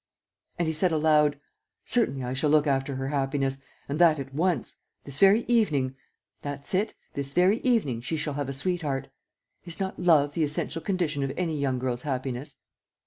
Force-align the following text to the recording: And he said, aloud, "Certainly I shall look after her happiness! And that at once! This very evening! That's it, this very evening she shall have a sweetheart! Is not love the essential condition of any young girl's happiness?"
And 0.57 0.67
he 0.67 0.73
said, 0.73 0.91
aloud, 0.91 1.39
"Certainly 1.85 2.23
I 2.23 2.33
shall 2.33 2.49
look 2.49 2.65
after 2.65 2.95
her 2.95 3.09
happiness! 3.09 3.59
And 3.87 3.99
that 3.99 4.17
at 4.17 4.33
once! 4.33 4.77
This 5.03 5.19
very 5.19 5.45
evening! 5.47 5.95
That's 6.41 6.73
it, 6.73 6.95
this 7.13 7.33
very 7.33 7.59
evening 7.59 8.01
she 8.01 8.17
shall 8.17 8.33
have 8.33 8.49
a 8.49 8.51
sweetheart! 8.53 9.09
Is 9.63 9.79
not 9.79 9.99
love 9.99 10.33
the 10.33 10.43
essential 10.43 10.81
condition 10.81 11.21
of 11.21 11.31
any 11.37 11.55
young 11.55 11.77
girl's 11.77 12.01
happiness?" 12.01 12.55